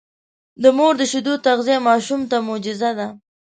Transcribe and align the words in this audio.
د 0.61 0.63
مور 0.77 0.93
د 0.97 1.01
شیدو 1.11 1.33
تغذیه 1.47 1.79
ماشوم 1.87 2.21
ته 2.29 2.37
معجزه 2.47 2.91
ده. 2.99 3.07